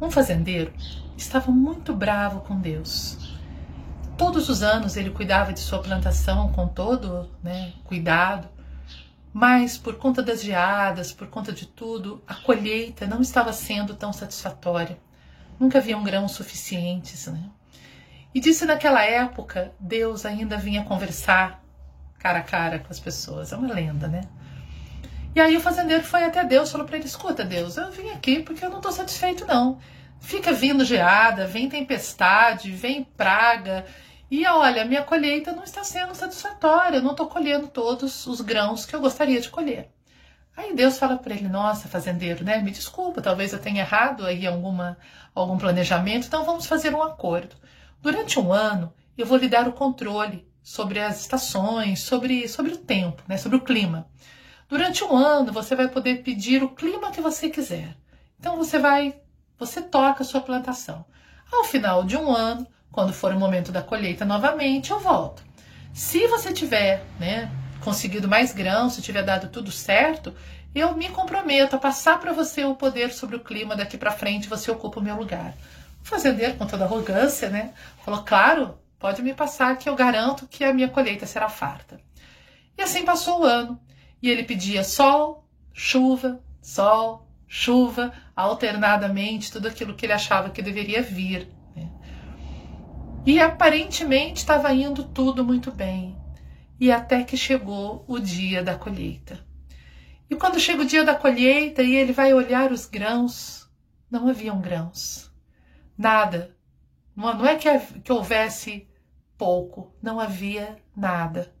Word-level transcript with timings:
Um 0.00 0.10
fazendeiro 0.10 0.72
estava 1.16 1.50
muito 1.50 1.94
bravo 1.94 2.40
com 2.40 2.58
Deus. 2.58 3.34
Todos 4.16 4.48
os 4.48 4.62
anos 4.62 4.96
ele 4.96 5.10
cuidava 5.10 5.52
de 5.52 5.60
sua 5.60 5.80
plantação 5.80 6.52
com 6.52 6.68
todo 6.68 7.30
né, 7.42 7.72
cuidado, 7.84 8.48
mas 9.32 9.76
por 9.76 9.96
conta 9.96 10.22
das 10.22 10.42
geadas, 10.42 11.12
por 11.12 11.26
conta 11.26 11.52
de 11.52 11.66
tudo, 11.66 12.22
a 12.26 12.34
colheita 12.34 13.06
não 13.06 13.20
estava 13.20 13.52
sendo 13.52 13.94
tão 13.94 14.12
satisfatória. 14.12 14.98
Nunca 15.58 15.78
haviam 15.78 16.04
grãos 16.04 16.32
suficientes. 16.32 17.26
Né? 17.26 17.50
E 18.32 18.40
disse 18.40 18.64
naquela 18.64 19.02
época, 19.04 19.72
Deus 19.80 20.24
ainda 20.24 20.56
vinha 20.56 20.84
conversar 20.84 21.64
cara 22.18 22.38
a 22.38 22.42
cara 22.42 22.78
com 22.78 22.90
as 22.90 23.00
pessoas. 23.00 23.52
É 23.52 23.56
uma 23.56 23.72
lenda, 23.72 24.06
né? 24.08 24.22
E 25.34 25.40
aí 25.40 25.56
o 25.56 25.60
fazendeiro 25.60 26.04
foi 26.04 26.24
até 26.24 26.44
Deus, 26.44 26.70
falou 26.70 26.86
para 26.86 26.96
ele: 26.96 27.06
escuta, 27.06 27.44
Deus, 27.44 27.76
eu 27.76 27.90
vim 27.90 28.10
aqui 28.10 28.42
porque 28.42 28.64
eu 28.64 28.70
não 28.70 28.78
estou 28.78 28.92
satisfeito, 28.92 29.46
não. 29.46 29.78
Fica 30.20 30.52
vindo 30.52 30.84
geada, 30.84 31.46
vem 31.46 31.68
tempestade, 31.68 32.70
vem 32.70 33.04
praga, 33.04 33.84
e 34.30 34.46
olha, 34.46 34.84
minha 34.84 35.02
colheita 35.02 35.52
não 35.52 35.64
está 35.64 35.84
sendo 35.84 36.14
satisfatória, 36.14 36.96
eu 36.96 37.02
não 37.02 37.10
estou 37.10 37.26
colhendo 37.26 37.68
todos 37.68 38.26
os 38.26 38.40
grãos 38.40 38.86
que 38.86 38.94
eu 38.96 39.00
gostaria 39.00 39.40
de 39.40 39.50
colher. 39.50 39.90
Aí 40.56 40.74
Deus 40.74 40.98
fala 40.98 41.18
para 41.18 41.34
ele: 41.34 41.48
Nossa, 41.48 41.88
fazendeiro, 41.88 42.44
né? 42.44 42.58
Me 42.62 42.70
desculpa, 42.70 43.20
talvez 43.20 43.52
eu 43.52 43.60
tenha 43.60 43.80
errado 43.82 44.24
aí 44.24 44.46
alguma, 44.46 44.96
algum 45.34 45.58
planejamento, 45.58 46.26
então 46.26 46.44
vamos 46.44 46.66
fazer 46.66 46.94
um 46.94 47.02
acordo. 47.02 47.56
Durante 48.00 48.38
um 48.38 48.52
ano, 48.52 48.92
eu 49.16 49.26
vou 49.26 49.36
lhe 49.36 49.48
dar 49.48 49.68
o 49.68 49.72
controle 49.72 50.46
sobre 50.62 51.00
as 51.00 51.20
estações, 51.20 52.00
sobre, 52.00 52.48
sobre 52.48 52.72
o 52.72 52.78
tempo, 52.78 53.22
né? 53.28 53.36
sobre 53.36 53.58
o 53.58 53.60
clima. 53.60 54.08
Durante 54.68 55.04
um 55.04 55.16
ano, 55.16 55.52
você 55.52 55.74
vai 55.76 55.88
poder 55.88 56.22
pedir 56.22 56.62
o 56.62 56.70
clima 56.70 57.10
que 57.10 57.20
você 57.20 57.48
quiser. 57.48 57.96
Então, 58.38 58.56
você 58.56 58.78
vai, 58.78 59.16
você 59.58 59.82
toca 59.82 60.22
a 60.22 60.26
sua 60.26 60.40
plantação. 60.40 61.04
Ao 61.52 61.64
final 61.64 62.04
de 62.04 62.16
um 62.16 62.34
ano, 62.34 62.66
quando 62.90 63.12
for 63.12 63.32
o 63.32 63.38
momento 63.38 63.72
da 63.72 63.82
colheita 63.82 64.24
novamente, 64.24 64.90
eu 64.90 64.98
volto. 64.98 65.42
Se 65.92 66.26
você 66.26 66.52
tiver 66.52 67.04
né, 67.18 67.50
conseguido 67.80 68.26
mais 68.26 68.52
grãos, 68.52 68.94
se 68.94 69.02
tiver 69.02 69.22
dado 69.22 69.48
tudo 69.48 69.70
certo, 69.70 70.34
eu 70.74 70.94
me 70.96 71.08
comprometo 71.08 71.76
a 71.76 71.78
passar 71.78 72.18
para 72.18 72.32
você 72.32 72.64
o 72.64 72.74
poder 72.74 73.12
sobre 73.12 73.36
o 73.36 73.40
clima 73.40 73.76
daqui 73.76 73.96
para 73.96 74.10
frente, 74.10 74.48
você 74.48 74.70
ocupa 74.70 74.98
o 74.98 75.02
meu 75.02 75.16
lugar. 75.16 75.54
O 76.02 76.06
fazendeiro, 76.06 76.54
com 76.54 76.66
toda 76.66 76.84
arrogância, 76.84 77.48
né, 77.48 77.72
falou: 78.04 78.22
Claro, 78.24 78.76
pode 78.98 79.22
me 79.22 79.32
passar 79.32 79.76
que 79.76 79.88
eu 79.88 79.94
garanto 79.94 80.48
que 80.48 80.64
a 80.64 80.72
minha 80.72 80.88
colheita 80.88 81.26
será 81.26 81.48
farta. 81.48 82.00
E 82.76 82.82
assim 82.82 83.04
passou 83.04 83.42
o 83.42 83.44
ano, 83.44 83.80
e 84.24 84.30
ele 84.30 84.42
pedia 84.42 84.82
sol, 84.82 85.46
chuva, 85.70 86.42
sol, 86.62 87.28
chuva, 87.46 88.10
alternadamente, 88.34 89.52
tudo 89.52 89.68
aquilo 89.68 89.94
que 89.94 90.06
ele 90.06 90.14
achava 90.14 90.48
que 90.48 90.62
deveria 90.62 91.02
vir. 91.02 91.46
E 93.26 93.38
aparentemente 93.38 94.38
estava 94.38 94.72
indo 94.72 95.04
tudo 95.04 95.44
muito 95.44 95.70
bem. 95.70 96.16
E 96.80 96.90
até 96.90 97.22
que 97.22 97.36
chegou 97.36 98.02
o 98.08 98.18
dia 98.18 98.62
da 98.62 98.74
colheita. 98.74 99.44
E 100.30 100.34
quando 100.34 100.58
chega 100.58 100.80
o 100.80 100.86
dia 100.86 101.04
da 101.04 101.14
colheita 101.14 101.82
e 101.82 101.94
ele 101.94 102.12
vai 102.14 102.32
olhar 102.32 102.72
os 102.72 102.86
grãos, 102.86 103.70
não 104.10 104.26
haviam 104.26 104.58
grãos. 104.58 105.30
Nada. 105.98 106.56
Não 107.14 107.44
é 107.44 107.56
que, 107.56 107.68
que 108.02 108.10
houvesse 108.10 108.88
pouco, 109.36 109.94
não 110.02 110.18
havia 110.18 110.78
nada. 110.96 111.52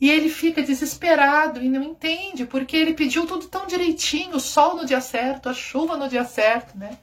E 0.00 0.08
ele 0.08 0.30
fica 0.30 0.62
desesperado 0.62 1.62
e 1.62 1.68
não 1.68 1.82
entende, 1.82 2.46
porque 2.46 2.76
ele 2.76 2.94
pediu 2.94 3.26
tudo 3.26 3.46
tão 3.46 3.66
direitinho, 3.66 4.36
o 4.36 4.40
sol 4.40 4.74
no 4.74 4.86
dia 4.86 5.00
certo, 5.00 5.48
a 5.48 5.54
chuva 5.54 5.96
no 5.96 6.08
dia 6.08 6.24
certo, 6.24 6.76
né? 6.78 6.96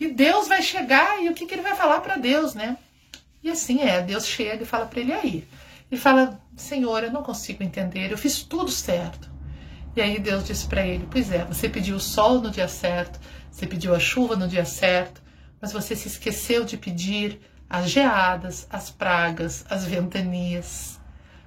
E 0.00 0.08
Deus 0.08 0.48
vai 0.48 0.60
chegar 0.60 1.22
e 1.22 1.28
o 1.28 1.34
que, 1.34 1.46
que 1.46 1.54
ele 1.54 1.62
vai 1.62 1.76
falar 1.76 2.00
para 2.00 2.16
Deus, 2.16 2.54
né? 2.54 2.76
E 3.42 3.50
assim 3.50 3.82
é, 3.82 4.02
Deus 4.02 4.26
chega 4.26 4.62
e 4.62 4.66
fala 4.66 4.86
para 4.86 5.00
ele 5.00 5.12
aí. 5.12 5.48
E 5.90 5.96
fala: 5.96 6.40
Senhor, 6.56 7.04
eu 7.04 7.12
não 7.12 7.22
consigo 7.22 7.62
entender, 7.62 8.10
eu 8.10 8.18
fiz 8.18 8.42
tudo 8.42 8.70
certo. 8.70 9.30
E 9.94 10.00
aí 10.00 10.18
Deus 10.18 10.44
disse 10.44 10.66
para 10.66 10.86
ele: 10.86 11.06
Pois 11.10 11.30
é, 11.30 11.44
você 11.44 11.68
pediu 11.68 11.96
o 11.96 12.00
sol 12.00 12.40
no 12.40 12.50
dia 12.50 12.68
certo, 12.68 13.20
você 13.50 13.66
pediu 13.66 13.94
a 13.94 13.98
chuva 13.98 14.36
no 14.36 14.48
dia 14.48 14.64
certo, 14.64 15.22
mas 15.60 15.72
você 15.72 15.96
se 15.96 16.08
esqueceu 16.08 16.64
de 16.64 16.76
pedir 16.76 17.40
as 17.68 17.90
geadas, 17.90 18.66
as 18.70 18.90
pragas, 18.90 19.64
as 19.68 19.84
ventanias. 19.84 20.99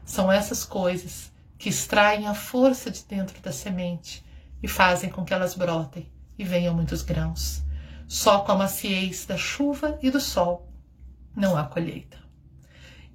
São 0.05 0.31
essas 0.31 0.65
coisas 0.65 1.31
que 1.57 1.69
extraem 1.69 2.27
a 2.27 2.33
força 2.33 2.91
de 2.91 3.03
dentro 3.03 3.41
da 3.41 3.51
semente 3.51 4.23
e 4.61 4.67
fazem 4.67 5.09
com 5.09 5.23
que 5.23 5.33
elas 5.33 5.55
brotem 5.55 6.11
e 6.37 6.43
venham 6.43 6.73
muitos 6.73 7.01
grãos. 7.01 7.63
Só 8.07 8.39
com 8.39 8.51
a 8.51 8.57
maciez 8.57 9.25
da 9.25 9.37
chuva 9.37 9.97
e 10.01 10.11
do 10.11 10.19
sol 10.19 10.69
não 11.35 11.57
há 11.57 11.63
colheita. 11.63 12.17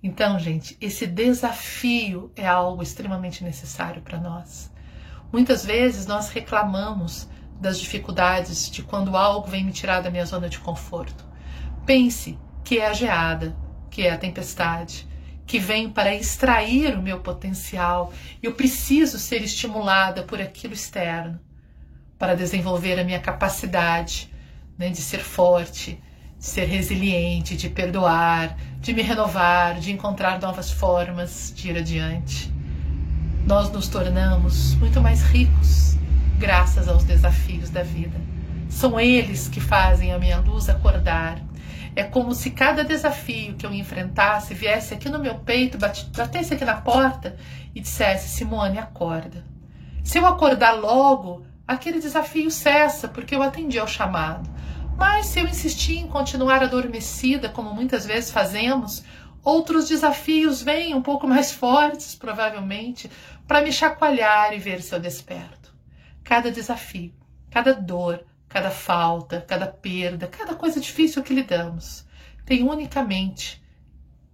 Então, 0.03 0.39
gente, 0.39 0.77
esse 0.81 1.07
desafio 1.07 2.33
é 2.37 2.47
algo 2.47 2.83
extremamente 2.83 3.43
necessário 3.43 4.03
para 4.03 4.19
nós. 4.19 4.71
Muitas 5.33 5.65
vezes 5.65 6.07
nós 6.07 6.31
reclamamos 6.31 7.29
das 7.61 7.79
dificuldades 7.79 8.71
de 8.71 8.83
quando 8.83 9.17
algo 9.17 9.49
vem 9.49 9.65
me 9.65 9.73
tirar 9.73 10.01
da 10.01 10.11
minha 10.11 10.25
zona 10.25 10.49
de 10.49 10.59
conforto. 10.59 11.27
Pense 11.85 12.39
que 12.65 12.79
é 12.79 12.87
a 12.87 12.93
geada, 12.93 13.57
que 13.91 14.03
é 14.03 14.13
a 14.13 14.19
tempestade, 14.19 15.09
que 15.49 15.59
vem 15.59 15.89
para 15.89 16.15
extrair 16.15 16.95
o 16.95 17.03
meu 17.03 17.21
potencial. 17.21 18.13
Eu 18.43 18.53
preciso 18.53 19.19
ser 19.19 19.43
estimulada 19.43 20.23
por 20.23 20.41
aquilo 20.41 20.75
externo 20.75 21.41
para 22.19 22.37
desenvolver 22.37 23.01
a 23.01 23.05
minha 23.05 23.19
capacidade 23.19 24.31
né, 24.77 24.91
de 24.91 25.01
ser 25.01 25.21
forte, 25.21 25.99
de 26.39 26.45
ser 26.45 26.67
resiliente, 26.67 27.57
de 27.57 27.71
perdoar, 27.71 28.59
de 28.79 28.93
me 28.93 29.01
renovar, 29.01 29.81
de 29.81 29.91
encontrar 29.91 30.39
novas 30.39 30.71
formas 30.71 31.51
de 31.57 31.71
ir 31.71 31.79
adiante. 31.79 32.53
Nós 33.47 33.73
nos 33.73 33.89
tornamos 33.89 34.75
muito 34.75 35.01
mais 35.01 35.23
ricos 35.23 35.97
graças 36.39 36.89
aos 36.89 37.05
desafios 37.05 37.71
da 37.71 37.83
vida. 37.83 38.21
São 38.69 39.01
eles 39.01 39.49
que 39.49 39.61
fazem 39.61 40.13
a 40.13 40.19
minha 40.19 40.41
luz 40.41 40.69
acordar. 40.69 41.41
É 41.97 42.05
como 42.05 42.35
se 42.35 42.51
cada 42.51 42.85
desafio 42.85 43.55
que 43.55 43.67
eu 43.67 43.73
enfrentasse 43.73 44.55
viesse 44.55 44.95
aqui 44.95 45.09
no 45.09 45.19
meu 45.19 45.37
peito, 45.37 45.79
batesse 45.79 46.55
aqui 46.55 46.65
na 46.65 46.81
porta 46.81 47.37
e 47.75 47.81
dissesse: 47.81 48.29
Simone, 48.29 48.79
acorda. 48.79 49.45
Se 50.05 50.19
eu 50.19 50.27
acordar 50.27 50.73
logo, 50.73 51.45
aquele 51.67 52.01
desafio 52.01 52.51
cessa, 52.51 53.09
porque 53.09 53.35
eu 53.35 53.43
atendi 53.43 53.79
ao 53.79 53.87
chamado. 53.87 54.49
Mas 54.97 55.27
se 55.27 55.39
eu 55.39 55.47
insistir 55.47 55.99
em 55.99 56.09
continuar 56.09 56.63
adormecida, 56.63 57.49
como 57.49 57.73
muitas 57.73 58.05
vezes 58.05 58.31
fazemos, 58.31 59.05
outros 59.45 59.87
desafios 59.89 60.63
vêm 60.63 60.95
um 60.95 61.03
pouco 61.03 61.29
mais 61.29 61.53
fortes, 61.53 62.15
provavelmente, 62.15 63.11
para 63.47 63.63
me 63.63 63.71
chacoalhar 63.71 64.53
e 64.53 64.59
ver 64.59 64.83
se 64.83 64.95
eu 64.95 64.99
desperto. 64.99 65.73
Cada 66.25 66.51
desafio, 66.51 67.15
cada 67.51 67.73
dor, 67.73 68.25
cada 68.49 68.71
falta, 68.71 69.41
cada 69.43 69.67
perda, 69.67 70.27
cada 70.27 70.55
coisa 70.55 70.81
difícil 70.81 71.23
que 71.23 71.35
lidamos, 71.35 72.07
tem 72.45 72.63
unicamente 72.63 73.63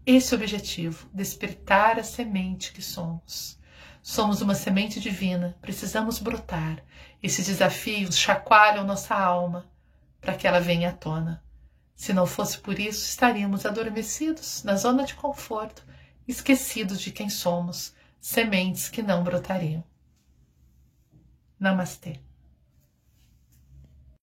esse 0.07 0.35
objetivo: 0.35 1.09
despertar 1.13 1.99
a 1.99 2.05
semente 2.05 2.73
que 2.73 2.83
somos. 2.83 3.59
Somos 4.03 4.43
uma 4.43 4.55
semente 4.55 5.01
divina, 5.01 5.57
precisamos 5.63 6.19
brotar. 6.19 6.85
Esses 7.23 7.47
desafios 7.47 8.19
chacoalham 8.19 8.85
nossa 8.85 9.15
alma, 9.15 9.67
para 10.21 10.35
que 10.35 10.47
ela 10.47 10.61
venha 10.61 10.91
à 10.91 10.93
tona. 10.93 11.43
Se 11.97 12.13
não 12.13 12.27
fosse 12.27 12.59
por 12.59 12.79
isso, 12.79 13.07
estaríamos 13.07 13.65
adormecidos 13.65 14.63
na 14.63 14.77
zona 14.77 15.05
de 15.05 15.15
conforto, 15.15 15.87
esquecidos 16.29 17.01
de 17.01 17.11
quem 17.13 17.31
somos, 17.31 17.95
sementes 18.21 18.91
que 18.91 19.03
não 19.03 19.25
brotariam. 19.25 19.83
Namastê. 21.59 22.21